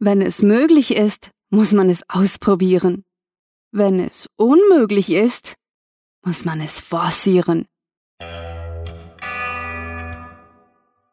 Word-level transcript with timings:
Wenn 0.00 0.22
es 0.22 0.42
möglich 0.42 0.96
ist, 0.96 1.32
muss 1.50 1.72
man 1.72 1.90
es 1.90 2.04
ausprobieren. 2.08 3.04
Wenn 3.72 3.98
es 3.98 4.28
unmöglich 4.36 5.10
ist, 5.10 5.56
muss 6.24 6.44
man 6.44 6.60
es 6.60 6.78
forcieren. 6.78 7.66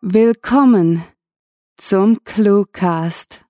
Willkommen 0.01 1.03
zum 1.77 2.23
Cluecast. 2.25 3.43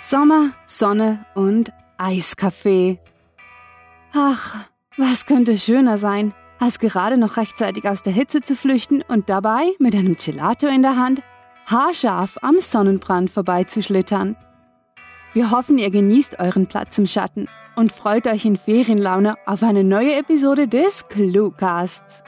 Sommer, 0.00 0.50
Sonne 0.66 1.24
und 1.36 1.70
Eiskaffee. 1.98 2.98
Ach, 4.12 4.56
was 4.96 5.24
könnte 5.24 5.56
schöner 5.56 5.98
sein, 5.98 6.34
als 6.58 6.80
gerade 6.80 7.16
noch 7.16 7.36
rechtzeitig 7.36 7.84
aus 7.84 8.02
der 8.02 8.12
Hitze 8.12 8.40
zu 8.40 8.56
flüchten 8.56 9.02
und 9.02 9.30
dabei 9.30 9.70
mit 9.78 9.94
einem 9.94 10.16
Gelato 10.16 10.66
in 10.66 10.82
der 10.82 10.96
Hand 10.96 11.22
haarscharf 11.70 12.36
am 12.42 12.58
Sonnenbrand 12.58 13.30
vorbeizuschlittern. 13.30 14.36
Wir 15.32 15.52
hoffen, 15.52 15.78
ihr 15.78 15.90
genießt 15.90 16.40
euren 16.40 16.66
Platz 16.66 16.98
im 16.98 17.06
Schatten 17.06 17.46
und 17.76 17.92
freut 17.92 18.26
euch 18.26 18.44
in 18.44 18.56
Ferienlaune 18.56 19.36
auf 19.46 19.62
eine 19.62 19.84
neue 19.84 20.16
Episode 20.16 20.66
des 20.66 21.06
Cluecasts. 21.08 22.24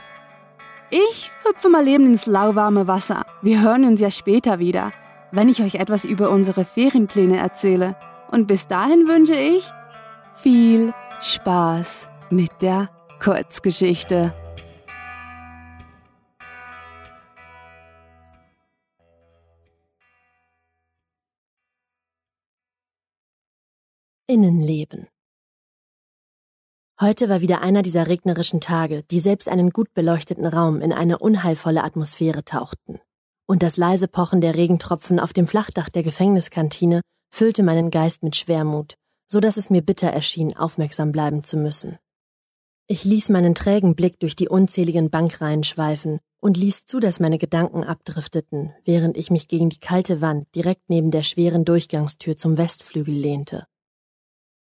Ich 0.90 1.32
hüpfe 1.44 1.68
mal 1.68 1.88
eben 1.88 2.06
ins 2.06 2.26
lauwarme 2.26 2.86
Wasser. 2.86 3.24
Wir 3.40 3.60
hören 3.60 3.84
uns 3.84 4.00
ja 4.00 4.10
später 4.10 4.60
wieder, 4.60 4.92
wenn 5.32 5.48
ich 5.48 5.62
euch 5.62 5.76
etwas 5.76 6.04
über 6.04 6.30
unsere 6.30 6.64
Ferienpläne 6.64 7.38
erzähle. 7.38 7.96
Und 8.30 8.46
bis 8.46 8.68
dahin 8.68 9.08
wünsche 9.08 9.34
ich 9.34 9.64
viel 10.34 10.94
Spaß 11.20 12.08
mit 12.30 12.50
der 12.60 12.88
Kurzgeschichte. 13.20 14.34
Innenleben. 24.28 25.08
Heute 27.00 27.28
war 27.28 27.40
wieder 27.40 27.60
einer 27.60 27.82
dieser 27.82 28.06
regnerischen 28.06 28.60
Tage, 28.60 29.02
die 29.10 29.18
selbst 29.18 29.48
einen 29.48 29.70
gut 29.70 29.92
beleuchteten 29.94 30.46
Raum 30.46 30.80
in 30.80 30.92
eine 30.92 31.18
unheilvolle 31.18 31.82
Atmosphäre 31.82 32.44
tauchten. 32.44 33.00
Und 33.48 33.64
das 33.64 33.76
leise 33.76 34.06
Pochen 34.06 34.40
der 34.40 34.54
Regentropfen 34.54 35.18
auf 35.18 35.32
dem 35.32 35.48
Flachdach 35.48 35.88
der 35.88 36.04
Gefängniskantine 36.04 37.00
füllte 37.34 37.64
meinen 37.64 37.90
Geist 37.90 38.22
mit 38.22 38.36
Schwermut, 38.36 38.94
so 39.26 39.40
dass 39.40 39.56
es 39.56 39.70
mir 39.70 39.82
bitter 39.82 40.08
erschien, 40.08 40.56
aufmerksam 40.56 41.10
bleiben 41.10 41.42
zu 41.42 41.56
müssen. 41.56 41.98
Ich 42.86 43.04
ließ 43.04 43.28
meinen 43.30 43.56
trägen 43.56 43.96
Blick 43.96 44.20
durch 44.20 44.36
die 44.36 44.48
unzähligen 44.48 45.10
Bankreihen 45.10 45.64
schweifen 45.64 46.20
und 46.40 46.56
ließ 46.56 46.84
zu, 46.84 47.00
dass 47.00 47.18
meine 47.18 47.38
Gedanken 47.38 47.82
abdrifteten, 47.82 48.72
während 48.84 49.16
ich 49.16 49.32
mich 49.32 49.48
gegen 49.48 49.68
die 49.68 49.80
kalte 49.80 50.20
Wand 50.20 50.44
direkt 50.54 50.88
neben 50.88 51.10
der 51.10 51.24
schweren 51.24 51.64
Durchgangstür 51.64 52.36
zum 52.36 52.56
Westflügel 52.56 53.14
lehnte. 53.14 53.66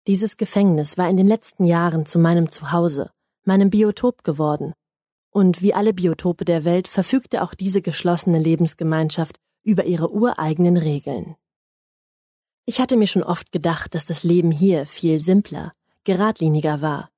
Dieses 0.09 0.39
Gefängnis 0.39 0.97
war 0.97 1.11
in 1.11 1.19
den 1.19 1.27
letzten 1.27 1.67
Jahren 1.67 2.06
zu 2.06 2.19
meinem 2.19 2.51
Zuhause, 2.51 3.11
meinem 3.45 3.69
Biotop 3.69 4.25
geworden. 4.25 4.73
Und 5.31 5.61
wie 5.61 5.75
alle 5.75 5.92
Biotope 5.92 6.47
der 6.47 6.64
Welt 6.64 6.89
verfügte 6.89 7.42
auch 7.42 7.53
diese 7.53 7.83
geschlossene 7.83 8.39
Lebensgemeinschaft 8.39 9.36
über 9.64 9.84
ihre 9.84 10.11
ureigenen 10.11 10.79
Regeln. 10.79 11.36
Ich 12.64 12.81
hatte 12.81 12.97
mir 12.97 13.06
schon 13.06 13.23
oft 13.23 13.53
gedacht, 13.53 13.95
dass 13.95 14.06
das 14.06 14.23
Leben 14.23 14.51
hier 14.51 14.86
viel 14.86 15.19
simpler, 15.19 15.73
geradliniger 16.05 16.81
war. 16.81 17.11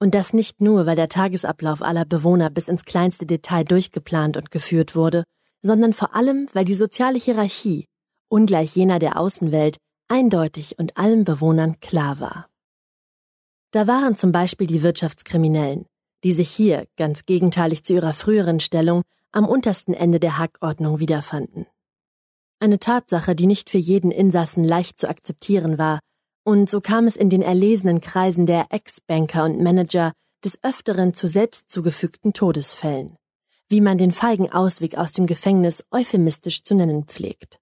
Und 0.00 0.14
das 0.14 0.32
nicht 0.32 0.62
nur, 0.62 0.86
weil 0.86 0.96
der 0.96 1.10
Tagesablauf 1.10 1.82
aller 1.82 2.06
Bewohner 2.06 2.48
bis 2.48 2.66
ins 2.68 2.86
kleinste 2.86 3.26
Detail 3.26 3.64
durchgeplant 3.64 4.38
und 4.38 4.50
geführt 4.50 4.96
wurde, 4.96 5.24
sondern 5.60 5.92
vor 5.92 6.14
allem, 6.14 6.48
weil 6.54 6.64
die 6.64 6.74
soziale 6.74 7.18
Hierarchie, 7.18 7.84
ungleich 8.30 8.74
jener 8.74 8.98
der 8.98 9.18
Außenwelt, 9.18 9.76
eindeutig 10.08 10.78
und 10.78 10.96
allen 10.96 11.24
Bewohnern 11.24 11.80
klar 11.80 12.20
war. 12.20 12.48
Da 13.70 13.86
waren 13.86 14.16
zum 14.16 14.32
Beispiel 14.32 14.66
die 14.66 14.82
Wirtschaftskriminellen, 14.82 15.86
die 16.24 16.32
sich 16.32 16.50
hier, 16.50 16.86
ganz 16.96 17.24
gegenteilig 17.24 17.84
zu 17.84 17.94
ihrer 17.94 18.12
früheren 18.12 18.60
Stellung, 18.60 19.02
am 19.32 19.46
untersten 19.46 19.94
Ende 19.94 20.20
der 20.20 20.38
Hackordnung 20.38 20.98
wiederfanden. 21.00 21.66
Eine 22.60 22.78
Tatsache, 22.78 23.34
die 23.34 23.46
nicht 23.46 23.70
für 23.70 23.78
jeden 23.78 24.10
Insassen 24.10 24.62
leicht 24.62 25.00
zu 25.00 25.08
akzeptieren 25.08 25.78
war, 25.78 26.00
und 26.44 26.68
so 26.68 26.80
kam 26.80 27.06
es 27.06 27.16
in 27.16 27.30
den 27.30 27.42
erlesenen 27.42 28.00
Kreisen 28.00 28.46
der 28.46 28.66
Ex-Banker 28.70 29.44
und 29.44 29.60
Manager 29.60 30.12
des 30.44 30.62
Öfteren 30.62 31.14
zu 31.14 31.26
selbst 31.26 31.70
zugefügten 31.70 32.32
Todesfällen, 32.32 33.16
wie 33.68 33.80
man 33.80 33.96
den 33.96 34.12
feigen 34.12 34.52
Ausweg 34.52 34.98
aus 34.98 35.12
dem 35.12 35.26
Gefängnis 35.26 35.84
euphemistisch 35.90 36.62
zu 36.62 36.74
nennen 36.74 37.04
pflegt. 37.04 37.58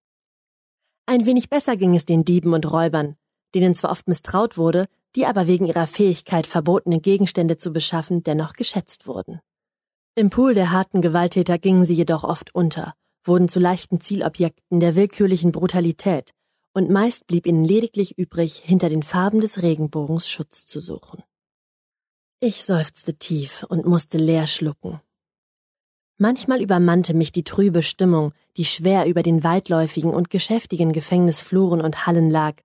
Ein 1.06 1.27
wenig 1.27 1.49
besser 1.49 1.77
ging 1.77 1.94
es 1.94 2.05
den 2.05 2.25
Dieben 2.25 2.53
und 2.53 2.71
Räubern, 2.71 3.16
denen 3.55 3.75
zwar 3.75 3.91
oft 3.91 4.09
misstraut 4.09 4.56
wurde, 4.56 4.87
die 5.16 5.27
aber 5.27 5.47
wegen 5.47 5.66
ihrer 5.66 5.87
Fähigkeit, 5.87 6.47
verbotene 6.47 7.00
Gegenstände 7.00 7.56
zu 7.56 7.72
beschaffen, 7.72 8.22
dennoch 8.22 8.53
geschätzt 8.53 9.06
wurden. 9.06 9.41
Im 10.15 10.31
Pool 10.31 10.55
der 10.55 10.71
harten 10.71 11.03
Gewalttäter 11.03 11.59
gingen 11.59 11.84
sie 11.84 11.94
jedoch 11.94 12.25
oft 12.25 12.55
unter, 12.55 12.94
wurden 13.25 13.49
zu 13.49 13.59
leichten 13.59 14.00
Zielobjekten 14.00 14.81
der 14.81 14.94
willkürlichen 14.94 15.53
Brutalität, 15.53 16.33
und 16.72 16.91
meist 16.91 17.27
blieb 17.27 17.47
ihnen 17.47 17.65
lediglich 17.65 18.17
übrig, 18.19 18.56
hinter 18.56 18.88
den 18.88 19.03
Farben 19.03 19.41
des 19.41 19.62
Regenbogens 19.62 20.28
Schutz 20.28 20.65
zu 20.67 20.81
suchen. 20.81 21.22
Ich 22.41 22.65
seufzte 22.65 23.15
tief 23.15 23.65
und 23.69 23.84
musste 23.87 24.17
leer 24.19 24.47
schlucken. 24.47 25.00
Manchmal 26.22 26.60
übermannte 26.60 27.14
mich 27.14 27.32
die 27.32 27.44
trübe 27.44 27.82
Stimmung, 27.82 28.34
die 28.58 28.66
schwer 28.66 29.06
über 29.06 29.22
den 29.22 29.42
weitläufigen 29.42 30.12
und 30.12 30.28
geschäftigen 30.28 30.92
Gefängnisfluren 30.92 31.81
und 31.81 32.06
Hallen 32.06 32.28
lag, 32.28 32.56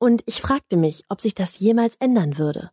und 0.00 0.24
ich 0.26 0.40
fragte 0.40 0.76
mich, 0.76 1.04
ob 1.08 1.20
sich 1.20 1.32
das 1.32 1.60
jemals 1.60 1.94
ändern 2.00 2.38
würde. 2.38 2.72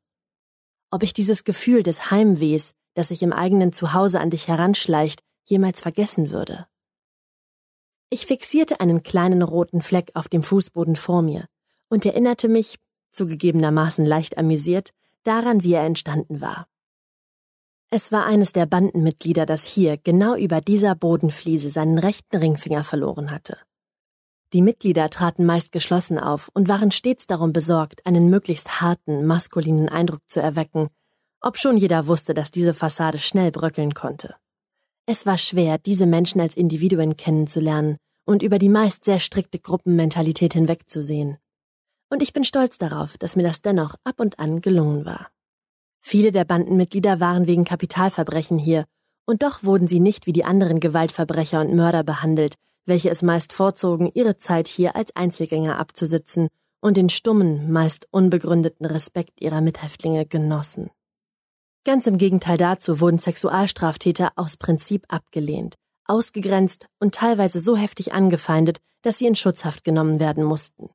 Ob 0.90 1.04
ich 1.04 1.14
dieses 1.14 1.44
Gefühl 1.44 1.84
des 1.84 2.10
Heimwehs, 2.10 2.74
das 2.96 3.10
sich 3.10 3.22
im 3.22 3.34
eigenen 3.34 3.72
Zuhause 3.72 4.20
an 4.20 4.32
dich 4.32 4.48
heranschleicht, 4.48 5.22
jemals 5.44 5.80
vergessen 5.80 6.32
würde. 6.32 6.66
Ich 8.10 8.26
fixierte 8.26 8.80
einen 8.80 9.04
kleinen 9.04 9.44
roten 9.44 9.84
Fleck 9.84 10.10
auf 10.16 10.28
dem 10.28 10.42
Fußboden 10.42 10.96
vor 10.96 11.22
mir 11.22 11.46
und 11.88 12.04
erinnerte 12.04 12.48
mich, 12.48 12.80
zugegebenermaßen 13.12 14.04
leicht 14.04 14.40
amüsiert, 14.40 14.90
daran, 15.22 15.62
wie 15.62 15.74
er 15.74 15.84
entstanden 15.84 16.42
war. 16.42 16.66
Es 17.98 18.12
war 18.12 18.26
eines 18.26 18.52
der 18.52 18.66
Bandenmitglieder, 18.66 19.46
das 19.46 19.64
hier, 19.64 19.96
genau 19.96 20.36
über 20.36 20.60
dieser 20.60 20.96
Bodenfliese, 20.96 21.70
seinen 21.70 21.98
rechten 21.98 22.36
Ringfinger 22.36 22.84
verloren 22.84 23.32
hatte. 23.32 23.58
Die 24.52 24.62
Mitglieder 24.62 25.10
traten 25.10 25.46
meist 25.46 25.72
geschlossen 25.72 26.20
auf 26.20 26.52
und 26.54 26.68
waren 26.68 26.92
stets 26.92 27.26
darum 27.26 27.54
besorgt, 27.54 28.06
einen 28.06 28.30
möglichst 28.30 28.82
harten, 28.82 29.26
maskulinen 29.26 29.88
Eindruck 29.88 30.20
zu 30.28 30.42
erwecken, 30.42 30.90
obschon 31.40 31.78
jeder 31.78 32.06
wusste, 32.06 32.34
dass 32.34 32.52
diese 32.52 32.74
Fassade 32.74 33.18
schnell 33.18 33.52
bröckeln 33.52 33.94
konnte. 33.94 34.36
Es 35.06 35.26
war 35.26 35.38
schwer, 35.38 35.78
diese 35.78 36.06
Menschen 36.06 36.42
als 36.42 36.58
Individuen 36.58 37.16
kennenzulernen 37.16 37.96
und 38.26 38.44
über 38.44 38.60
die 38.60 38.68
meist 38.68 39.06
sehr 39.06 39.22
strikte 39.22 39.60
Gruppenmentalität 39.60 40.52
hinwegzusehen. 40.52 41.38
Und 42.10 42.22
ich 42.22 42.34
bin 42.34 42.44
stolz 42.44 42.78
darauf, 42.78 43.18
dass 43.18 43.38
mir 43.38 43.44
das 43.44 43.62
dennoch 43.62 43.96
ab 44.04 44.20
und 44.20 44.38
an 44.38 44.60
gelungen 44.60 45.06
war. 45.06 45.30
Viele 46.08 46.32
der 46.32 46.46
Bandenmitglieder 46.46 47.20
waren 47.20 47.48
wegen 47.48 47.64
Kapitalverbrechen 47.64 48.60
hier, 48.60 48.86
und 49.26 49.42
doch 49.42 49.64
wurden 49.64 49.88
sie 49.88 50.00
nicht 50.00 50.28
wie 50.28 50.34
die 50.34 50.46
anderen 50.46 50.80
Gewaltverbrecher 50.80 51.62
und 51.62 51.74
Mörder 51.74 52.04
behandelt, 52.04 52.54
welche 52.86 53.10
es 53.10 53.24
meist 53.24 53.52
vorzogen, 53.52 54.12
ihre 54.14 54.38
Zeit 54.38 54.68
hier 54.68 54.96
als 54.96 55.16
Einzelgänger 55.16 55.80
abzusitzen 55.80 56.50
und 56.80 56.96
den 56.96 57.10
stummen, 57.10 57.72
meist 57.72 58.08
unbegründeten 58.12 58.86
Respekt 58.86 59.42
ihrer 59.42 59.62
Mithäftlinge 59.62 60.28
genossen. 60.28 60.92
Ganz 61.86 62.06
im 62.06 62.20
Gegenteil 62.20 62.58
dazu 62.58 63.00
wurden 63.00 63.18
Sexualstraftäter 63.18 64.34
aus 64.36 64.58
Prinzip 64.58 65.06
abgelehnt, 65.08 65.74
ausgegrenzt 66.06 66.86
und 67.00 67.16
teilweise 67.16 67.58
so 67.58 67.76
heftig 67.76 68.14
angefeindet, 68.14 68.78
dass 69.02 69.18
sie 69.18 69.26
in 69.26 69.36
Schutzhaft 69.36 69.84
genommen 69.84 70.20
werden 70.20 70.44
mussten. 70.44 70.92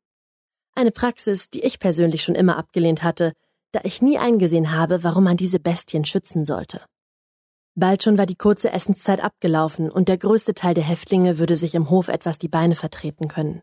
Eine 0.76 0.92
Praxis, 0.92 1.50
die 1.50 1.62
ich 1.62 1.80
persönlich 1.80 2.22
schon 2.22 2.36
immer 2.36 2.56
abgelehnt 2.56 3.02
hatte, 3.02 3.32
da 3.72 3.80
ich 3.84 4.02
nie 4.02 4.18
eingesehen 4.18 4.72
habe, 4.72 5.04
warum 5.04 5.24
man 5.24 5.36
diese 5.36 5.60
Bestien 5.60 6.04
schützen 6.04 6.44
sollte. 6.44 6.82
Bald 7.76 8.02
schon 8.02 8.18
war 8.18 8.26
die 8.26 8.36
kurze 8.36 8.72
Essenszeit 8.72 9.22
abgelaufen 9.22 9.90
und 9.90 10.08
der 10.08 10.18
größte 10.18 10.54
Teil 10.54 10.74
der 10.74 10.84
Häftlinge 10.84 11.38
würde 11.38 11.56
sich 11.56 11.74
im 11.74 11.88
Hof 11.88 12.08
etwas 12.08 12.38
die 12.38 12.48
Beine 12.48 12.74
vertreten 12.74 13.28
können. 13.28 13.62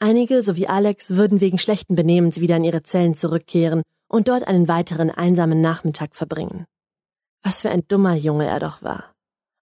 Einige, 0.00 0.42
so 0.42 0.56
wie 0.56 0.68
Alex, 0.68 1.10
würden 1.10 1.40
wegen 1.40 1.58
schlechten 1.58 1.94
Benehmens 1.94 2.40
wieder 2.40 2.56
in 2.56 2.64
ihre 2.64 2.82
Zellen 2.82 3.14
zurückkehren 3.14 3.82
und 4.08 4.28
dort 4.28 4.46
einen 4.46 4.68
weiteren 4.68 5.10
einsamen 5.10 5.60
Nachmittag 5.60 6.14
verbringen. 6.14 6.66
Was 7.42 7.60
für 7.60 7.70
ein 7.70 7.86
dummer 7.88 8.14
Junge 8.14 8.46
er 8.46 8.58
doch 8.60 8.82
war. 8.82 9.12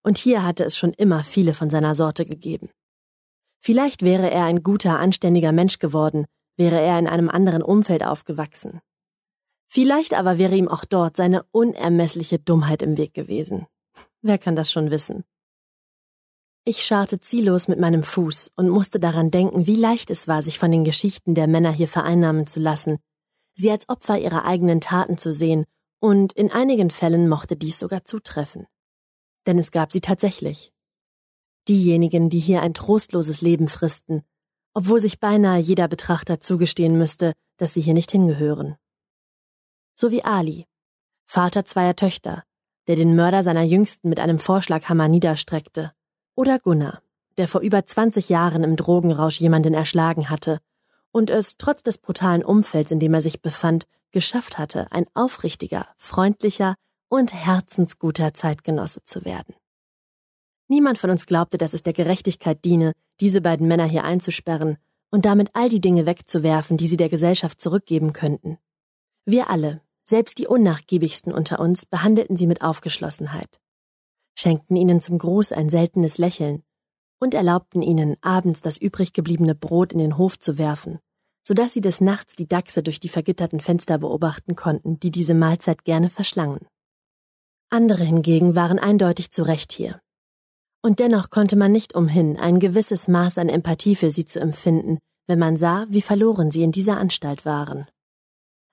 Und 0.02 0.18
hier 0.18 0.44
hatte 0.44 0.64
es 0.64 0.76
schon 0.76 0.92
immer 0.92 1.24
viele 1.24 1.52
von 1.52 1.68
seiner 1.68 1.94
Sorte 1.94 2.26
gegeben. 2.26 2.70
Vielleicht 3.60 4.02
wäre 4.02 4.30
er 4.30 4.44
ein 4.44 4.62
guter, 4.62 4.98
anständiger 4.98 5.52
Mensch 5.52 5.78
geworden, 5.78 6.26
wäre 6.56 6.80
er 6.80 6.98
in 6.98 7.06
einem 7.06 7.28
anderen 7.28 7.62
Umfeld 7.62 8.04
aufgewachsen. 8.04 8.80
Vielleicht 9.66 10.14
aber 10.14 10.38
wäre 10.38 10.56
ihm 10.56 10.68
auch 10.68 10.84
dort 10.84 11.16
seine 11.16 11.42
unermessliche 11.50 12.38
Dummheit 12.38 12.82
im 12.82 12.96
Weg 12.96 13.14
gewesen. 13.14 13.66
Wer 14.22 14.38
kann 14.38 14.56
das 14.56 14.70
schon 14.70 14.90
wissen? 14.90 15.24
Ich 16.64 16.84
scharrte 16.84 17.20
ziellos 17.20 17.68
mit 17.68 17.78
meinem 17.78 18.02
Fuß 18.02 18.52
und 18.56 18.68
musste 18.68 18.98
daran 18.98 19.30
denken, 19.30 19.66
wie 19.68 19.76
leicht 19.76 20.10
es 20.10 20.26
war, 20.26 20.42
sich 20.42 20.58
von 20.58 20.72
den 20.72 20.82
Geschichten 20.82 21.34
der 21.34 21.46
Männer 21.46 21.70
hier 21.70 21.86
vereinnahmen 21.86 22.48
zu 22.48 22.58
lassen, 22.58 22.98
sie 23.54 23.70
als 23.70 23.88
Opfer 23.88 24.18
ihrer 24.18 24.44
eigenen 24.44 24.80
Taten 24.80 25.16
zu 25.16 25.32
sehen, 25.32 25.64
und 26.00 26.32
in 26.32 26.50
einigen 26.52 26.90
Fällen 26.90 27.28
mochte 27.28 27.56
dies 27.56 27.78
sogar 27.78 28.04
zutreffen. 28.04 28.66
Denn 29.46 29.58
es 29.58 29.70
gab 29.70 29.92
sie 29.92 30.00
tatsächlich. 30.00 30.72
Diejenigen, 31.68 32.30
die 32.30 32.38
hier 32.38 32.62
ein 32.62 32.74
trostloses 32.74 33.40
Leben 33.40 33.68
fristen, 33.68 34.22
obwohl 34.74 35.00
sich 35.00 35.20
beinahe 35.20 35.58
jeder 35.60 35.88
Betrachter 35.88 36.40
zugestehen 36.40 36.98
müsste, 36.98 37.32
dass 37.56 37.74
sie 37.74 37.80
hier 37.80 37.94
nicht 37.94 38.10
hingehören. 38.10 38.76
So 39.98 40.10
wie 40.10 40.22
Ali, 40.22 40.66
Vater 41.24 41.64
zweier 41.64 41.96
Töchter, 41.96 42.44
der 42.86 42.96
den 42.96 43.16
Mörder 43.16 43.42
seiner 43.42 43.62
Jüngsten 43.62 44.10
mit 44.10 44.20
einem 44.20 44.38
Vorschlaghammer 44.38 45.08
niederstreckte, 45.08 45.90
oder 46.34 46.58
Gunnar, 46.58 47.00
der 47.38 47.48
vor 47.48 47.62
über 47.62 47.86
20 47.86 48.28
Jahren 48.28 48.62
im 48.62 48.76
Drogenrausch 48.76 49.40
jemanden 49.40 49.72
erschlagen 49.72 50.28
hatte 50.28 50.58
und 51.12 51.30
es 51.30 51.56
trotz 51.56 51.82
des 51.82 51.96
brutalen 51.96 52.44
Umfelds, 52.44 52.90
in 52.90 53.00
dem 53.00 53.14
er 53.14 53.22
sich 53.22 53.40
befand, 53.40 53.86
geschafft 54.10 54.58
hatte, 54.58 54.86
ein 54.92 55.06
aufrichtiger, 55.14 55.88
freundlicher 55.96 56.74
und 57.08 57.32
herzensguter 57.32 58.34
Zeitgenosse 58.34 59.02
zu 59.02 59.24
werden. 59.24 59.54
Niemand 60.68 60.98
von 60.98 61.08
uns 61.08 61.24
glaubte, 61.24 61.56
dass 61.56 61.72
es 61.72 61.82
der 61.82 61.94
Gerechtigkeit 61.94 62.62
diene, 62.66 62.92
diese 63.20 63.40
beiden 63.40 63.66
Männer 63.66 63.86
hier 63.86 64.04
einzusperren 64.04 64.76
und 65.10 65.24
damit 65.24 65.52
all 65.54 65.70
die 65.70 65.80
Dinge 65.80 66.04
wegzuwerfen, 66.04 66.76
die 66.76 66.86
sie 66.86 66.98
der 66.98 67.08
Gesellschaft 67.08 67.62
zurückgeben 67.62 68.12
könnten. 68.12 68.58
Wir 69.24 69.48
alle, 69.48 69.80
selbst 70.08 70.38
die 70.38 70.46
Unnachgiebigsten 70.46 71.32
unter 71.32 71.60
uns, 71.60 71.84
behandelten 71.84 72.36
sie 72.36 72.46
mit 72.46 72.62
Aufgeschlossenheit, 72.62 73.60
schenkten 74.38 74.76
ihnen 74.76 75.00
zum 75.00 75.18
Gruß 75.18 75.52
ein 75.52 75.68
seltenes 75.68 76.18
Lächeln 76.18 76.62
und 77.18 77.34
erlaubten 77.34 77.82
ihnen, 77.82 78.16
abends 78.20 78.60
das 78.60 78.78
übrig 78.78 79.12
gebliebene 79.12 79.54
Brot 79.54 79.92
in 79.92 79.98
den 79.98 80.16
Hof 80.16 80.38
zu 80.38 80.58
werfen, 80.58 81.00
so 81.42 81.54
dass 81.54 81.72
sie 81.72 81.80
des 81.80 82.00
Nachts 82.00 82.34
die 82.34 82.48
Dachse 82.48 82.82
durch 82.82 83.00
die 83.00 83.08
vergitterten 83.08 83.60
Fenster 83.60 83.98
beobachten 83.98 84.54
konnten, 84.54 85.00
die 85.00 85.10
diese 85.10 85.34
Mahlzeit 85.34 85.84
gerne 85.84 86.10
verschlangen. 86.10 86.66
Andere 87.68 88.04
hingegen 88.04 88.54
waren 88.54 88.78
eindeutig 88.78 89.32
zu 89.32 89.42
Recht 89.42 89.72
hier. 89.72 90.00
Und 90.82 91.00
dennoch 91.00 91.30
konnte 91.30 91.56
man 91.56 91.72
nicht 91.72 91.96
umhin, 91.96 92.38
ein 92.38 92.60
gewisses 92.60 93.08
Maß 93.08 93.38
an 93.38 93.48
Empathie 93.48 93.96
für 93.96 94.10
sie 94.10 94.24
zu 94.24 94.38
empfinden, 94.38 94.98
wenn 95.26 95.40
man 95.40 95.56
sah, 95.56 95.86
wie 95.88 96.02
verloren 96.02 96.52
sie 96.52 96.62
in 96.62 96.70
dieser 96.70 96.98
Anstalt 96.98 97.44
waren. 97.44 97.86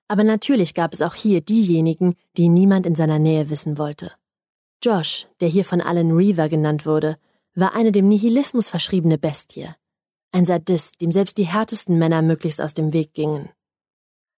Aber 0.08 0.24
natürlich 0.24 0.74
gab 0.74 0.92
es 0.92 1.02
auch 1.02 1.14
hier 1.14 1.40
diejenigen, 1.40 2.14
die 2.36 2.48
niemand 2.48 2.86
in 2.86 2.94
seiner 2.94 3.18
Nähe 3.18 3.50
wissen 3.50 3.78
wollte. 3.78 4.12
Josh, 4.82 5.26
der 5.40 5.48
hier 5.48 5.64
von 5.64 5.80
Alan 5.80 6.12
Reaver 6.12 6.48
genannt 6.48 6.84
wurde, 6.84 7.16
war 7.54 7.74
eine 7.74 7.92
dem 7.92 8.08
Nihilismus 8.08 8.68
verschriebene 8.68 9.16
Bestie. 9.16 9.68
Ein 10.32 10.44
Sadist, 10.44 11.00
dem 11.00 11.12
selbst 11.12 11.38
die 11.38 11.46
härtesten 11.46 11.98
Männer 11.98 12.20
möglichst 12.20 12.60
aus 12.60 12.74
dem 12.74 12.92
Weg 12.92 13.14
gingen. 13.14 13.50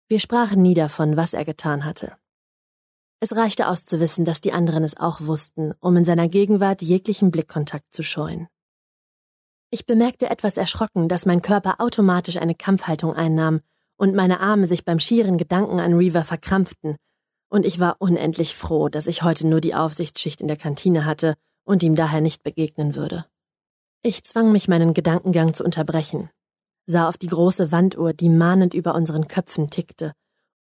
Wir 0.09 0.21
sprachen 0.21 0.63
nie 0.63 0.75
davon, 0.75 1.17
was 1.17 1.33
er 1.33 1.45
getan 1.45 1.85
hatte. 1.85 2.17
Es 3.19 3.35
reichte 3.35 3.67
aus 3.67 3.87
zu 3.87 3.99
wissen, 3.99 4.25
dass 4.25 4.41
die 4.41 4.53
anderen 4.53 4.85
es 4.85 4.97
auch 4.97 5.23
wussten, 5.23 5.73
um 5.81 5.97
in 5.97 6.05
seiner 6.05 6.29
Gegenwart 6.29 6.83
jeglichen 6.83 7.31
Blickkontakt 7.31 7.93
zu 7.93 8.03
scheuen. 8.03 8.47
Ich 9.71 9.87
bemerkte 9.87 10.31
etwas 10.31 10.59
erschrocken, 10.59 11.09
dass 11.09 11.27
mein 11.27 11.43
Körper 11.43 11.81
automatisch 11.81 12.37
eine 12.37 12.55
Kampfhaltung 12.55 13.15
einnahm 13.15 13.63
und 13.97 14.15
meine 14.15 14.41
Arme 14.41 14.67
sich 14.67 14.85
beim 14.85 15.01
schieren 15.01 15.39
Gedanken 15.39 15.81
an 15.81 15.95
Reaver 15.95 16.25
verkrampften, 16.25 16.97
und 17.49 17.65
ich 17.65 17.79
war 17.79 17.97
unendlich 18.01 18.55
froh, 18.55 18.89
dass 18.89 19.07
ich 19.07 19.23
heute 19.23 19.47
nur 19.47 19.61
die 19.61 19.75
Aufsichtsschicht 19.75 20.41
in 20.41 20.49
der 20.49 20.57
Kantine 20.57 21.05
hatte 21.05 21.35
und 21.65 21.83
ihm 21.83 21.95
daher 21.95 22.21
nicht 22.21 22.43
begegnen 22.43 22.95
würde. 22.95 23.27
Ich 24.03 24.25
zwang 24.25 24.53
mich, 24.53 24.69
meinen 24.69 24.95
Gedankengang 24.95 25.55
zu 25.55 25.65
unterbrechen, 25.65 26.31
sah 26.87 27.09
auf 27.09 27.19
die 27.19 27.27
große 27.27 27.73
Wanduhr, 27.73 28.13
die 28.13 28.29
mahnend 28.29 28.75
über 28.75 28.95
unseren 28.95 29.29
Köpfen 29.29 29.71
tickte 29.71 30.13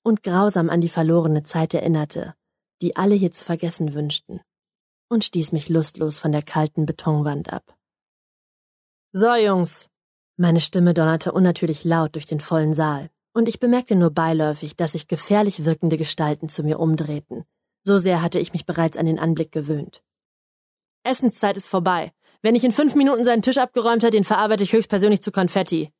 und 0.02 0.22
grausam 0.22 0.70
an 0.70 0.80
die 0.80 0.88
verlorene 0.88 1.42
Zeit 1.42 1.74
erinnerte, 1.74 2.34
die 2.82 2.96
alle 2.96 3.14
hier 3.14 3.32
zu 3.32 3.44
vergessen 3.44 3.94
wünschten, 3.94 4.40
und 5.08 5.24
stieß 5.24 5.52
mich 5.52 5.68
lustlos 5.68 6.18
von 6.18 6.32
der 6.32 6.42
kalten 6.42 6.86
Betonwand 6.86 7.52
ab. 7.52 7.76
So, 9.12 9.34
Jungs! 9.34 9.88
Meine 10.36 10.60
Stimme 10.60 10.92
donnerte 10.92 11.32
unnatürlich 11.32 11.84
laut 11.84 12.14
durch 12.14 12.26
den 12.26 12.40
vollen 12.40 12.74
Saal, 12.74 13.08
und 13.36 13.50
ich 13.50 13.60
bemerkte 13.60 13.96
nur 13.96 14.10
beiläufig, 14.10 14.76
dass 14.76 14.92
sich 14.92 15.08
gefährlich 15.08 15.66
wirkende 15.66 15.98
Gestalten 15.98 16.48
zu 16.48 16.62
mir 16.62 16.78
umdrehten. 16.78 17.44
So 17.82 17.98
sehr 17.98 18.22
hatte 18.22 18.38
ich 18.38 18.54
mich 18.54 18.64
bereits 18.64 18.96
an 18.96 19.04
den 19.04 19.18
Anblick 19.18 19.52
gewöhnt. 19.52 20.02
Essenszeit 21.02 21.58
ist 21.58 21.66
vorbei. 21.66 22.12
Wenn 22.40 22.54
ich 22.54 22.64
in 22.64 22.72
fünf 22.72 22.94
Minuten 22.94 23.24
seinen 23.24 23.42
Tisch 23.42 23.58
abgeräumt 23.58 24.02
hat, 24.04 24.14
den 24.14 24.24
verarbeite 24.24 24.64
ich 24.64 24.72
höchstpersönlich 24.72 25.20
zu 25.20 25.32
Konfetti. 25.32 25.92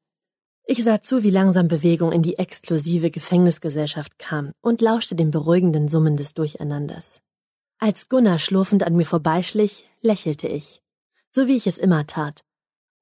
Ich 0.65 0.83
sah 0.83 1.03
zu, 1.03 1.23
wie 1.25 1.31
langsam 1.31 1.69
Bewegung 1.69 2.11
in 2.11 2.23
die 2.23 2.39
exklusive 2.39 3.11
Gefängnisgesellschaft 3.11 4.19
kam 4.19 4.53
und 4.63 4.81
lauschte 4.81 5.15
dem 5.15 5.31
beruhigenden 5.31 5.89
Summen 5.89 6.17
des 6.17 6.33
Durcheinanders. 6.33 7.21
Als 7.79 8.09
Gunnar 8.09 8.39
schlurfend 8.39 8.83
an 8.83 8.97
mir 8.97 9.05
vorbeischlich, 9.05 9.85
lächelte 10.01 10.49
ich, 10.49 10.81
so 11.33 11.49
wie 11.49 11.57
ich 11.57 11.67
es 11.67 11.77
immer 11.77 12.07
tat. 12.07 12.45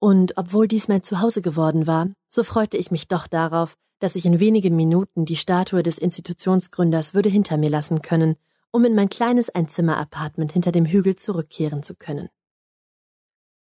Und 0.00 0.37
obwohl 0.37 0.66
dies 0.66 0.88
mein 0.88 1.04
Zuhause 1.04 1.40
geworden 1.40 1.87
war, 1.87 2.08
so 2.28 2.42
freute 2.42 2.76
ich 2.76 2.90
mich 2.90 3.06
doch 3.06 3.28
darauf, 3.28 3.76
dass 4.04 4.14
ich 4.14 4.26
in 4.26 4.38
wenigen 4.38 4.76
Minuten 4.76 5.24
die 5.24 5.36
Statue 5.36 5.82
des 5.82 5.98
Institutionsgründers 5.98 7.14
würde 7.14 7.28
hinter 7.28 7.56
mir 7.56 7.70
lassen 7.70 8.02
können 8.02 8.36
um 8.74 8.84
in 8.84 8.96
mein 8.96 9.08
kleines 9.08 9.50
Einzimmer-Apartment 9.50 10.50
hinter 10.50 10.72
dem 10.72 10.84
Hügel 10.84 11.14
zurückkehren 11.14 11.84
zu 11.84 11.94
können. 11.94 12.28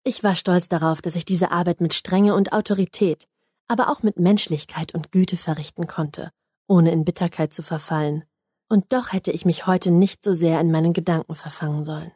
Ich 0.04 0.24
war 0.24 0.36
stolz 0.36 0.68
darauf, 0.68 1.02
dass 1.02 1.16
ich 1.16 1.26
diese 1.26 1.50
Arbeit 1.50 1.82
mit 1.82 1.92
Strenge 1.92 2.34
und 2.34 2.54
Autorität, 2.54 3.28
aber 3.68 3.90
auch 3.90 4.02
mit 4.02 4.18
Menschlichkeit 4.18 4.94
und 4.94 5.12
Güte 5.12 5.36
verrichten 5.36 5.86
konnte, 5.86 6.30
ohne 6.66 6.92
in 6.92 7.04
Bitterkeit 7.04 7.52
zu 7.52 7.62
verfallen. 7.62 8.24
Und 8.70 8.94
doch 8.94 9.12
hätte 9.12 9.32
ich 9.32 9.44
mich 9.44 9.66
heute 9.66 9.90
nicht 9.90 10.24
so 10.24 10.32
sehr 10.32 10.58
in 10.62 10.70
meinen 10.70 10.94
Gedanken 10.94 11.34
verfangen 11.34 11.84
sollen. 11.84 12.12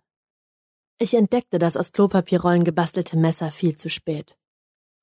Ich 0.99 1.13
entdeckte 1.13 1.59
das 1.59 1.77
aus 1.77 1.93
Klopapierrollen 1.93 2.65
gebastelte 2.65 3.19
Messer 3.19 3.51
viel 3.51 3.77
zu 3.77 3.91
spät. 3.91 4.39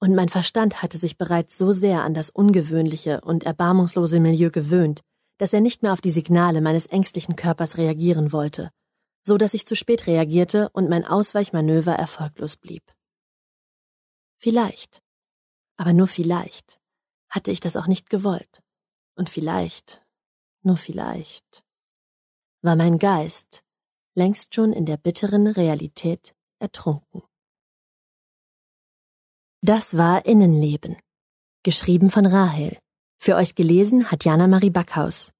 Und 0.03 0.15
mein 0.15 0.27
Verstand 0.27 0.81
hatte 0.81 0.97
sich 0.97 1.17
bereits 1.17 1.57
so 1.57 1.71
sehr 1.71 2.03
an 2.03 2.13
das 2.13 2.29
ungewöhnliche 2.29 3.21
und 3.21 3.45
erbarmungslose 3.45 4.19
Milieu 4.19 4.49
gewöhnt, 4.49 4.99
dass 5.37 5.53
er 5.53 5.61
nicht 5.61 5.81
mehr 5.81 5.93
auf 5.93 6.01
die 6.01 6.11
Signale 6.11 6.59
meines 6.59 6.87
ängstlichen 6.87 7.37
Körpers 7.37 7.77
reagieren 7.77 8.33
wollte, 8.33 8.69
so 9.25 9.37
dass 9.37 9.53
ich 9.53 9.65
zu 9.65 9.77
spät 9.77 10.05
reagierte 10.05 10.69
und 10.73 10.89
mein 10.89 11.05
Ausweichmanöver 11.05 11.93
erfolglos 11.93 12.57
blieb. 12.57 12.83
Vielleicht, 14.37 15.01
aber 15.77 15.93
nur 15.93 16.07
vielleicht, 16.07 16.81
hatte 17.29 17.51
ich 17.51 17.61
das 17.61 17.77
auch 17.77 17.87
nicht 17.87 18.09
gewollt. 18.09 18.61
Und 19.15 19.29
vielleicht, 19.29 20.05
nur 20.63 20.75
vielleicht, 20.75 21.63
war 22.61 22.75
mein 22.75 22.99
Geist 22.99 23.63
längst 24.15 24.53
schon 24.53 24.73
in 24.73 24.85
der 24.85 24.97
bitteren 24.97 25.47
Realität 25.47 26.35
ertrunken. 26.59 27.23
Das 29.65 29.95
war 29.95 30.25
Innenleben, 30.25 30.97
geschrieben 31.63 32.11
von 32.11 32.25
Rahel, 32.25 32.77
für 33.17 33.37
euch 33.37 33.55
gelesen 33.55 34.11
hat 34.11 34.25
Jana 34.25 34.47
Marie 34.47 34.71
Backhaus. 34.71 35.31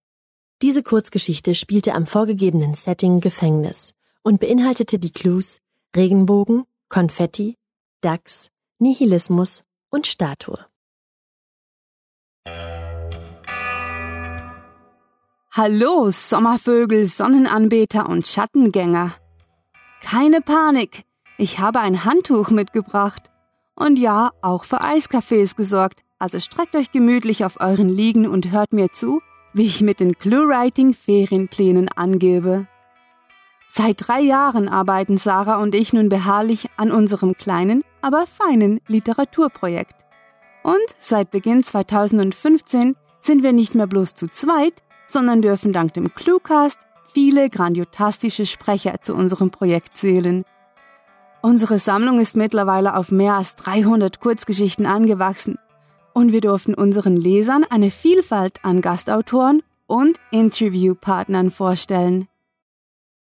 Diese 0.61 0.81
Kurzgeschichte 0.81 1.53
spielte 1.55 1.93
am 1.93 2.07
vorgegebenen 2.07 2.73
Setting 2.73 3.19
Gefängnis 3.19 3.93
und 4.23 4.39
beinhaltete 4.39 4.97
die 4.97 5.11
Clues 5.11 5.57
Regenbogen, 5.93 6.63
Konfetti, 6.87 7.57
Dachs, 7.99 8.47
Nihilismus 8.79 9.65
und 9.89 10.07
Statue. 10.07 10.65
Hallo, 15.51 16.11
Sommervögel, 16.11 17.07
Sonnenanbeter 17.07 18.07
und 18.07 18.25
Schattengänger. 18.25 19.13
Keine 20.01 20.39
Panik, 20.39 21.03
ich 21.37 21.59
habe 21.59 21.81
ein 21.81 22.05
Handtuch 22.05 22.51
mitgebracht. 22.51 23.32
Und 23.75 23.97
ja, 23.97 24.31
auch 24.41 24.63
für 24.63 24.81
Eiskaffees 24.81 25.55
gesorgt, 25.55 26.03
also 26.19 26.39
streckt 26.39 26.75
euch 26.75 26.91
gemütlich 26.91 27.43
auf 27.43 27.59
euren 27.59 27.89
Liegen 27.89 28.27
und 28.27 28.51
hört 28.51 28.73
mir 28.73 28.91
zu, 28.91 29.21
wie 29.53 29.65
ich 29.65 29.81
mit 29.81 29.99
den 29.99 30.17
Clue-Writing-Ferienplänen 30.17 31.89
angebe. 31.89 32.67
Seit 33.67 34.07
drei 34.07 34.21
Jahren 34.21 34.69
arbeiten 34.69 35.17
Sarah 35.17 35.61
und 35.61 35.73
ich 35.73 35.93
nun 35.93 36.09
beharrlich 36.09 36.69
an 36.77 36.91
unserem 36.91 37.33
kleinen, 37.33 37.83
aber 38.01 38.27
feinen 38.27 38.79
Literaturprojekt. 38.87 40.05
Und 40.63 40.95
seit 40.99 41.31
Beginn 41.31 41.63
2015 41.63 42.95
sind 43.19 43.43
wir 43.43 43.51
nicht 43.51 43.73
mehr 43.73 43.87
bloß 43.87 44.13
zu 44.13 44.27
zweit, 44.27 44.83
sondern 45.07 45.41
dürfen 45.41 45.73
dank 45.73 45.93
dem 45.93 46.13
Cluecast 46.13 46.81
viele 47.03 47.49
grandiotastische 47.49 48.45
Sprecher 48.45 49.01
zu 49.01 49.15
unserem 49.15 49.51
Projekt 49.51 49.97
zählen. 49.97 50.43
Unsere 51.45 51.77
Sammlung 51.77 52.19
ist 52.19 52.37
mittlerweile 52.37 52.95
auf 52.95 53.11
mehr 53.11 53.33
als 53.35 53.57
300 53.57 54.21
Kurzgeschichten 54.21 54.85
angewachsen 54.85 55.57
und 56.13 56.31
wir 56.31 56.39
durften 56.39 56.73
unseren 56.73 57.17
Lesern 57.17 57.65
eine 57.69 57.91
Vielfalt 57.91 58.63
an 58.63 58.79
Gastautoren 58.79 59.61
und 59.85 60.17
Interviewpartnern 60.31 61.51
vorstellen. 61.51 62.29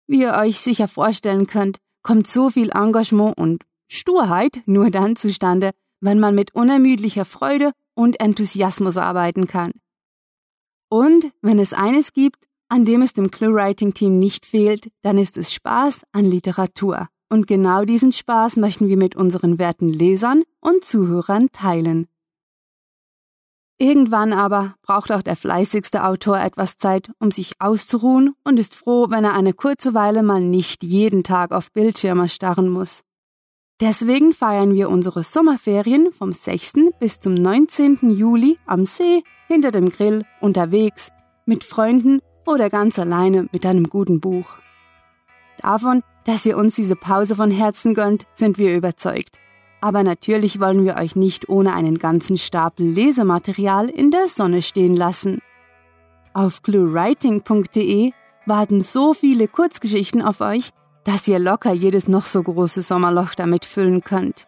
Wie 0.07 0.23
ihr 0.23 0.33
euch 0.33 0.59
sicher 0.61 0.89
vorstellen 0.89 1.47
könnt, 1.47 1.77
kommt 2.03 2.27
so 2.27 2.49
viel 2.49 2.71
Engagement 2.71 3.37
und 3.37 3.65
Sturheit 3.87 4.63
nur 4.65 4.91
dann 4.91 5.17
zustande, 5.17 5.73
wenn 6.01 6.19
man 6.19 6.35
mit 6.35 6.55
unermüdlicher 6.55 7.27
Freude 7.27 7.73
und 7.95 8.19
Enthusiasmus 8.19 8.97
arbeiten 8.97 9.47
kann. 9.47 9.73
Und 10.89 11.33
wenn 11.43 11.59
es 11.59 11.75
eines 11.75 12.15
gibt, 12.15 12.47
an 12.71 12.87
dem 12.87 13.03
es 13.03 13.13
dem 13.13 13.31
Clue-Writing-Team 13.31 14.19
nicht 14.19 14.47
fehlt, 14.47 14.91
dann 15.03 15.19
ist 15.19 15.37
es 15.37 15.53
Spaß 15.53 16.05
an 16.13 16.25
Literatur. 16.25 17.09
Und 17.29 17.47
genau 17.47 17.85
diesen 17.85 18.13
Spaß 18.13 18.57
möchten 18.57 18.89
wir 18.89 18.97
mit 18.97 19.17
unseren 19.17 19.59
werten 19.59 19.89
Lesern 19.89 20.45
und 20.61 20.85
Zuhörern 20.85 21.49
teilen. 21.53 22.07
Irgendwann 23.79 24.33
aber 24.33 24.75
braucht 24.81 25.13
auch 25.13 25.23
der 25.23 25.37
fleißigste 25.37 26.05
Autor 26.05 26.39
etwas 26.41 26.79
Zeit, 26.79 27.11
um 27.19 27.31
sich 27.31 27.61
auszuruhen 27.61 28.35
und 28.43 28.59
ist 28.59 28.75
froh, 28.75 29.09
wenn 29.11 29.25
er 29.25 29.35
eine 29.35 29.53
kurze 29.53 29.93
Weile 29.93 30.23
mal 30.23 30.41
nicht 30.41 30.83
jeden 30.83 31.25
Tag 31.25 31.53
auf 31.53 31.71
Bildschirme 31.73 32.29
starren 32.29 32.71
muss. 32.71 33.03
Deswegen 33.83 34.33
feiern 34.33 34.73
wir 34.73 34.89
unsere 34.89 35.23
Sommerferien 35.23 36.11
vom 36.11 36.33
6. 36.33 36.73
bis 36.99 37.21
zum 37.21 37.35
19. 37.35 38.17
Juli 38.17 38.59
am 38.65 38.87
See, 38.87 39.23
hinter 39.49 39.71
dem 39.71 39.91
Grill, 39.91 40.25
unterwegs, 40.41 41.11
mit 41.45 41.63
Freunden 41.63 42.21
oder 42.47 42.71
ganz 42.71 42.99
alleine 42.99 43.47
mit 43.53 43.67
einem 43.67 43.85
guten 43.85 44.21
Buch. 44.21 44.57
Davon, 45.61 46.03
dass 46.25 46.47
ihr 46.47 46.57
uns 46.57 46.75
diese 46.75 46.97
Pause 46.97 47.37
von 47.37 47.51
Herzen 47.51 47.95
gönnt, 47.95 48.27
sind 48.35 48.59
wir 48.59 48.77
überzeugt. 48.77 49.39
Aber 49.81 50.03
natürlich 50.03 50.61
wollen 50.61 50.85
wir 50.85 50.97
euch 50.97 51.17
nicht 51.17 51.49
ohne 51.49 51.75
einen 51.75 51.99
ganzen 51.99 52.37
Stapel 52.37 52.87
Lesematerial 52.87 53.89
in 53.89 54.11
der 54.11 54.27
Sonne 54.27 54.63
stehen 54.63 54.97
lassen. 54.97 55.41
Auf 56.35 56.63
cluewriting.de 56.63 58.13
warten 58.47 58.81
so 58.81 59.15
viele 59.15 59.49
Kurzgeschichten 59.49 60.23
auf 60.23 60.41
euch, 60.41 60.71
dass 61.05 61.29
ihr 61.29 61.39
locker 61.39 61.73
jedes 61.73 62.09
noch 62.09 62.25
so 62.25 62.43
große 62.43 62.83
Sommerloch 62.83 63.35
damit 63.35 63.65
füllen 63.65 64.03
könnt. 64.03 64.47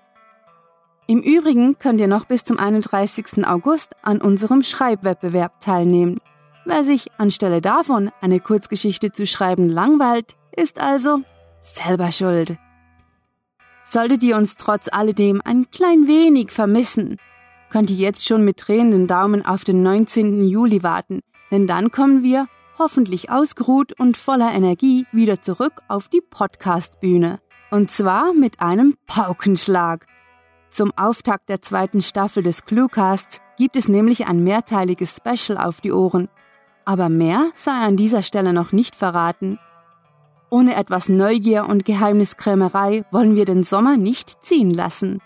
Im 1.07 1.23
Übrigen 1.23 1.79
könnt 1.79 2.01
ihr 2.01 2.09
noch 2.09 2.27
bis 2.27 2.45
zum 2.45 2.59
31. 2.59 3.47
August 3.47 3.93
an 4.03 4.21
unserem 4.21 4.63
Schreibwettbewerb 4.63 5.61
teilnehmen. 5.61 6.19
Wer 6.67 6.85
sich 6.85 7.07
anstelle 7.17 7.63
davon 7.63 8.11
eine 8.21 8.41
Kurzgeschichte 8.41 9.11
zu 9.11 9.25
schreiben 9.25 9.71
langweilt, 9.71 10.37
ist 10.59 10.81
also 10.81 11.23
selber 11.61 12.13
schuld. 12.13 12.59
Solltet 13.85 14.23
ihr 14.23 14.37
uns 14.37 14.57
trotz 14.57 14.89
alledem 14.93 15.41
ein 15.45 15.71
klein 15.71 16.07
wenig 16.07 16.51
vermissen, 16.51 17.17
könnt 17.71 17.91
ihr 17.91 17.97
jetzt 17.97 18.27
schon 18.27 18.45
mit 18.45 18.67
drehenden 18.67 19.07
Daumen 19.07 19.45
auf 19.45 19.65
den 19.65 19.83
19. 19.83 20.45
Juli 20.45 20.83
warten, 20.83 21.21
denn 21.51 21.67
dann 21.67 21.91
kommen 21.91 22.23
wir, 22.23 22.49
hoffentlich 22.79 23.31
ausgeruht 23.31 23.99
und 23.99 24.17
voller 24.17 24.53
Energie, 24.53 25.07
wieder 25.13 25.41
zurück 25.41 25.83
auf 25.89 26.09
die 26.09 26.21
Podcast-Bühne. 26.21 27.41
Und 27.71 27.91
zwar 27.91 28.33
mit 28.33 28.61
einem 28.61 28.95
Paukenschlag. 29.07 30.07
Zum 30.71 30.93
Auftakt 30.97 31.49
der 31.49 31.63
zweiten 31.63 32.01
Staffel 32.01 32.43
des 32.43 32.65
Cluecasts 32.65 33.41
gibt 33.57 33.77
es 33.77 33.89
nämlich 33.89 34.27
ein 34.27 34.45
mehrteiliges 34.45 35.17
Special 35.17 35.59
auf 35.59 35.81
die 35.81 35.93
Ohren. 35.93 36.29
Aber 36.85 37.09
mehr 37.09 37.51
sei 37.55 37.73
an 37.73 37.97
dieser 37.97 38.23
Stelle 38.23 38.53
noch 38.53 38.73
nicht 38.73 38.97
verraten. 38.97 39.59
Ohne 40.51 40.77
etwas 40.77 41.09
Neugier 41.09 41.67
und 41.69 41.85
Geheimniskrämerei 41.85 43.05
wollen 43.11 43.37
wir 43.37 43.45
den 43.45 43.63
Sommer 43.63 43.97
nicht 43.97 44.43
ziehen 44.43 44.71
lassen. 44.71 45.21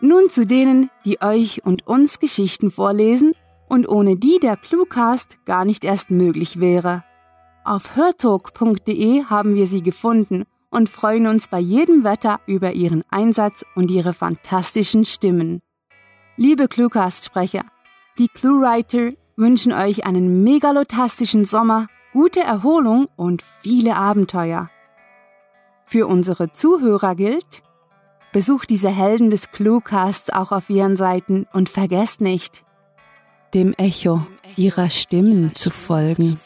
Nun 0.00 0.28
zu 0.28 0.46
denen, 0.46 0.90
die 1.04 1.22
euch 1.22 1.64
und 1.64 1.86
uns 1.86 2.18
Geschichten 2.18 2.70
vorlesen 2.70 3.32
und 3.68 3.88
ohne 3.88 4.16
die 4.16 4.38
der 4.40 4.56
Cluecast 4.56 5.38
gar 5.44 5.64
nicht 5.64 5.84
erst 5.84 6.10
möglich 6.10 6.60
wäre. 6.60 7.04
Auf 7.64 7.96
hörtalk.de 7.96 9.24
haben 9.24 9.54
wir 9.54 9.66
sie 9.66 9.82
gefunden 9.82 10.44
und 10.70 10.88
freuen 10.88 11.26
uns 11.26 11.48
bei 11.48 11.58
jedem 11.58 12.04
Wetter 12.04 12.40
über 12.46 12.72
ihren 12.72 13.02
Einsatz 13.10 13.64
und 13.74 13.90
ihre 13.90 14.12
fantastischen 14.12 15.04
Stimmen. 15.04 15.60
Liebe 16.36 16.68
Cluecast-Sprecher, 16.68 17.62
die 18.18 18.28
Cluewriter 18.28 19.12
wünschen 19.36 19.72
euch 19.72 20.06
einen 20.06 20.42
megalotastischen 20.42 21.44
Sommer 21.44 21.88
gute 22.12 22.40
Erholung 22.40 23.06
und 23.16 23.42
viele 23.42 23.96
Abenteuer. 23.96 24.70
Für 25.86 26.06
unsere 26.06 26.52
Zuhörer 26.52 27.14
gilt, 27.14 27.62
besucht 28.32 28.70
diese 28.70 28.90
Helden 28.90 29.30
des 29.30 29.50
Cluecasts 29.50 30.32
auch 30.32 30.52
auf 30.52 30.70
ihren 30.70 30.96
Seiten 30.96 31.46
und 31.52 31.68
vergesst 31.68 32.20
nicht, 32.20 32.64
dem 33.54 33.72
Echo 33.74 34.24
ihrer 34.56 34.90
Stimmen 34.90 35.54
zu 35.54 35.70
folgen. 35.70 36.38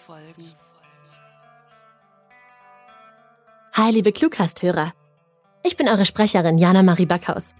Hi, 3.74 3.90
liebe 3.90 4.12
Cluecast-Hörer. 4.12 4.92
Ich 5.62 5.76
bin 5.76 5.88
eure 5.88 6.06
Sprecherin 6.06 6.58
Jana 6.58 6.82
Marie 6.82 7.06
Backhaus. 7.06 7.54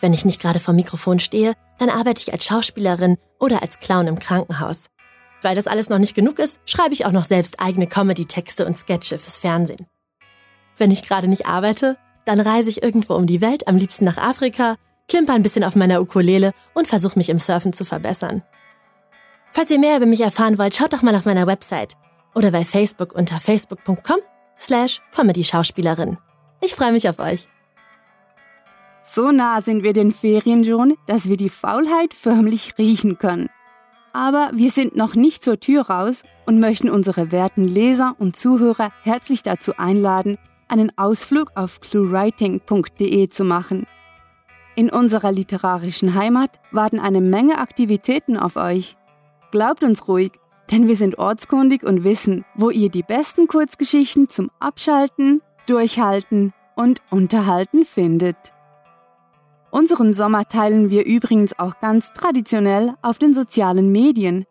Wenn 0.00 0.12
ich 0.12 0.24
nicht 0.24 0.40
gerade 0.40 0.60
vor 0.60 0.74
Mikrofon 0.74 1.18
stehe, 1.18 1.54
dann 1.78 1.90
arbeite 1.90 2.20
ich 2.22 2.32
als 2.32 2.44
Schauspielerin 2.44 3.16
oder 3.38 3.62
als 3.62 3.78
Clown 3.80 4.06
im 4.06 4.18
Krankenhaus. 4.18 4.90
Weil 5.42 5.54
das 5.54 5.66
alles 5.66 5.88
noch 5.88 5.98
nicht 5.98 6.14
genug 6.14 6.38
ist, 6.38 6.60
schreibe 6.64 6.94
ich 6.94 7.06
auch 7.06 7.12
noch 7.12 7.24
selbst 7.24 7.60
eigene 7.60 7.86
Comedy-Texte 7.86 8.66
und 8.66 8.76
Sketche 8.76 9.18
fürs 9.18 9.36
Fernsehen. 9.36 9.86
Wenn 10.76 10.90
ich 10.90 11.02
gerade 11.02 11.28
nicht 11.28 11.46
arbeite, 11.46 11.96
dann 12.24 12.40
reise 12.40 12.70
ich 12.70 12.82
irgendwo 12.82 13.14
um 13.14 13.26
die 13.26 13.40
Welt, 13.40 13.68
am 13.68 13.76
liebsten 13.76 14.04
nach 14.04 14.18
Afrika, 14.18 14.76
klimper 15.08 15.34
ein 15.34 15.42
bisschen 15.42 15.64
auf 15.64 15.76
meiner 15.76 16.00
Ukulele 16.00 16.52
und 16.74 16.86
versuche 16.86 17.18
mich 17.18 17.28
im 17.28 17.38
Surfen 17.38 17.72
zu 17.72 17.84
verbessern. 17.84 18.42
Falls 19.52 19.70
ihr 19.70 19.78
mehr 19.78 19.96
über 19.96 20.06
mich 20.06 20.20
erfahren 20.20 20.58
wollt, 20.58 20.76
schaut 20.76 20.92
doch 20.92 21.02
mal 21.02 21.16
auf 21.16 21.24
meiner 21.24 21.46
Website 21.46 21.96
oder 22.34 22.50
bei 22.50 22.64
Facebook 22.64 23.14
unter 23.14 23.40
facebook.com 23.40 24.18
slash 24.58 25.00
Comedy-Schauspielerin. 25.14 26.18
Ich 26.60 26.74
freue 26.74 26.92
mich 26.92 27.08
auf 27.08 27.18
euch. 27.18 27.48
So 29.02 29.32
nah 29.32 29.60
sind 29.62 29.82
wir 29.82 29.92
den 29.92 30.12
Ferien 30.12 30.62
schon, 30.62 30.96
dass 31.06 31.28
wir 31.28 31.36
die 31.36 31.48
Faulheit 31.48 32.14
förmlich 32.14 32.74
riechen 32.78 33.18
können. 33.18 33.48
Aber 34.12 34.50
wir 34.54 34.70
sind 34.70 34.96
noch 34.96 35.14
nicht 35.14 35.44
zur 35.44 35.60
Tür 35.60 35.82
raus 35.82 36.22
und 36.46 36.58
möchten 36.58 36.90
unsere 36.90 37.30
werten 37.30 37.64
Leser 37.64 38.16
und 38.18 38.36
Zuhörer 38.36 38.90
herzlich 39.02 39.42
dazu 39.42 39.72
einladen, 39.76 40.36
einen 40.68 40.92
Ausflug 40.96 41.52
auf 41.54 41.80
cluewriting.de 41.80 43.28
zu 43.28 43.44
machen. 43.44 43.86
In 44.76 44.90
unserer 44.90 45.32
literarischen 45.32 46.14
Heimat 46.14 46.60
warten 46.70 47.00
eine 47.00 47.20
Menge 47.20 47.58
Aktivitäten 47.58 48.36
auf 48.36 48.56
euch. 48.56 48.96
Glaubt 49.50 49.84
uns 49.84 50.08
ruhig, 50.08 50.32
denn 50.70 50.86
wir 50.86 50.96
sind 50.96 51.18
ortskundig 51.18 51.82
und 51.82 52.04
wissen, 52.04 52.44
wo 52.54 52.70
ihr 52.70 52.88
die 52.88 53.02
besten 53.02 53.48
Kurzgeschichten 53.48 54.28
zum 54.28 54.50
Abschalten, 54.60 55.42
Durchhalten 55.66 56.52
und 56.76 57.02
Unterhalten 57.10 57.84
findet. 57.84 58.52
Unseren 59.70 60.12
Sommer 60.12 60.46
teilen 60.46 60.90
wir 60.90 61.06
übrigens 61.06 61.58
auch 61.58 61.78
ganz 61.80 62.12
traditionell 62.12 62.94
auf 63.02 63.18
den 63.18 63.32
sozialen 63.34 63.92
Medien. 63.92 64.44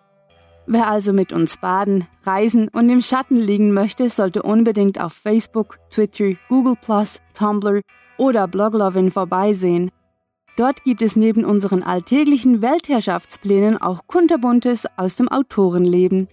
Wer 0.65 0.88
also 0.88 1.13
mit 1.13 1.33
uns 1.33 1.57
baden, 1.57 2.07
reisen 2.23 2.69
und 2.69 2.89
im 2.89 3.01
Schatten 3.01 3.35
liegen 3.35 3.73
möchte, 3.73 4.09
sollte 4.09 4.43
unbedingt 4.43 5.01
auf 5.01 5.13
Facebook, 5.13 5.77
Twitter, 5.89 6.35
Google 6.47 6.75
Tumblr 7.33 7.81
oder 8.17 8.47
Bloglovin 8.47 9.11
vorbeisehen. 9.11 9.91
Dort 10.55 10.83
gibt 10.83 11.01
es 11.01 11.15
neben 11.15 11.43
unseren 11.43 11.83
alltäglichen 11.83 12.61
Weltherrschaftsplänen 12.61 13.81
auch 13.81 14.07
Kunterbuntes 14.07 14.85
aus 14.95 15.15
dem 15.15 15.27
Autorenleben. 15.27 16.27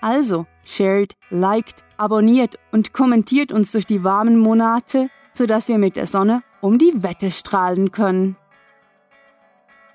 Also, 0.00 0.46
shared, 0.64 1.14
liked, 1.30 1.84
abonniert 1.96 2.58
und 2.72 2.92
kommentiert 2.92 3.52
uns 3.52 3.72
durch 3.72 3.86
die 3.86 4.02
warmen 4.02 4.38
Monate, 4.38 5.10
sodass 5.32 5.68
wir 5.68 5.78
mit 5.78 5.96
der 5.96 6.06
Sonne 6.06 6.42
um 6.60 6.78
die 6.78 7.02
Wette 7.02 7.30
strahlen 7.30 7.92
können. 7.92 8.36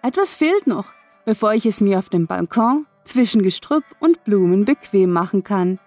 Etwas 0.01 0.36
fehlt 0.36 0.67
noch, 0.67 0.86
bevor 1.25 1.53
ich 1.53 1.65
es 1.65 1.81
mir 1.81 2.00
auf 2.00 2.10
dem 2.10 2.27
Balkon 2.27 2.86
zwischen 3.05 3.41
Gestrüpp 3.41 3.84
und 4.00 4.24
Blumen 4.24 4.63
bequem 4.65 5.12
machen 5.12 5.43
kann. 5.43 5.79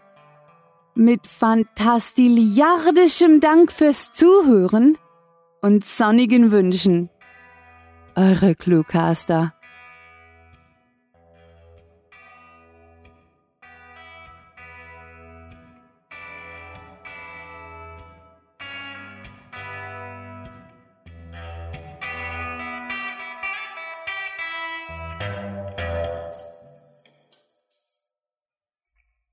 Mit 0.94 1.26
fantastiliardischem 1.26 3.40
Dank 3.40 3.72
fürs 3.72 4.10
Zuhören 4.10 4.96
und 5.60 5.84
sonnigen 5.84 6.50
Wünschen. 6.50 7.10
Eure 8.16 8.54
Cluecaster. 8.54 9.52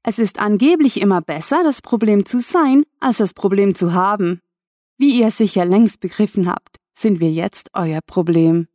Es 0.08 0.20
ist 0.20 0.40
angeblich 0.40 1.02
immer 1.02 1.20
besser, 1.20 1.64
das 1.64 1.82
Problem 1.82 2.28
zu 2.28 2.40
sein, 2.40 2.84
als 3.00 3.18
das 3.18 3.34
Problem 3.34 3.74
zu 3.74 3.94
haben. 3.94 4.40
Wie 5.00 5.20
ihr 5.20 5.32
sicher 5.32 5.66
längst 5.66 6.00
begriffen 6.00 6.48
habt, 6.48 6.78
sind 6.94 7.20
wir 7.20 7.32
jetzt 7.32 7.70
euer 7.74 8.02
Problem. 8.06 8.68